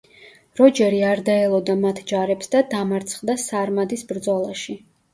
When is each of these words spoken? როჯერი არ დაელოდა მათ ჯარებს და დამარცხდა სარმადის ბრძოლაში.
როჯერი 0.59 1.01
არ 1.09 1.21
დაელოდა 1.27 1.77
მათ 1.83 2.03
ჯარებს 2.13 2.51
და 2.57 2.65
დამარცხდა 2.75 3.39
სარმადის 3.47 4.09
ბრძოლაში. 4.15 4.81